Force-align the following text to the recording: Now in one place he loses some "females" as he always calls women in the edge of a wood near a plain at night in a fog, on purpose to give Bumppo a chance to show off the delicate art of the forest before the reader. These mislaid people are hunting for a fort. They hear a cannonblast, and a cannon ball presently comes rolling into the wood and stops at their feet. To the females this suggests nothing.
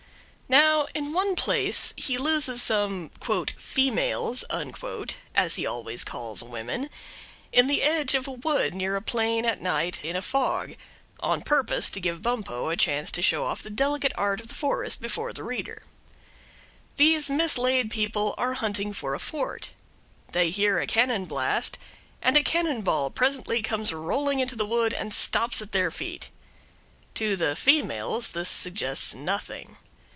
Now 0.51 0.87
in 0.93 1.13
one 1.13 1.37
place 1.37 1.93
he 1.95 2.17
loses 2.17 2.61
some 2.61 3.11
"females" 3.57 4.43
as 5.33 5.55
he 5.55 5.65
always 5.65 6.03
calls 6.03 6.43
women 6.43 6.89
in 7.53 7.67
the 7.67 7.81
edge 7.81 8.15
of 8.15 8.27
a 8.27 8.33
wood 8.33 8.73
near 8.75 8.97
a 8.97 9.01
plain 9.01 9.45
at 9.45 9.61
night 9.61 10.01
in 10.03 10.17
a 10.17 10.21
fog, 10.21 10.75
on 11.21 11.41
purpose 11.43 11.89
to 11.91 12.01
give 12.01 12.21
Bumppo 12.21 12.67
a 12.69 12.75
chance 12.75 13.11
to 13.11 13.21
show 13.21 13.45
off 13.45 13.61
the 13.63 13.69
delicate 13.69 14.11
art 14.17 14.41
of 14.41 14.49
the 14.49 14.53
forest 14.53 14.99
before 14.99 15.31
the 15.31 15.41
reader. 15.45 15.83
These 16.97 17.29
mislaid 17.29 17.89
people 17.89 18.35
are 18.37 18.55
hunting 18.55 18.91
for 18.91 19.15
a 19.15 19.19
fort. 19.19 19.71
They 20.33 20.49
hear 20.49 20.79
a 20.81 20.85
cannonblast, 20.87 21.77
and 22.21 22.35
a 22.35 22.43
cannon 22.43 22.81
ball 22.81 23.09
presently 23.09 23.61
comes 23.61 23.93
rolling 23.93 24.41
into 24.41 24.57
the 24.57 24.65
wood 24.65 24.93
and 24.93 25.13
stops 25.13 25.61
at 25.61 25.71
their 25.71 25.91
feet. 25.91 26.29
To 27.15 27.37
the 27.37 27.55
females 27.55 28.31
this 28.33 28.49
suggests 28.49 29.15
nothing. 29.15 29.77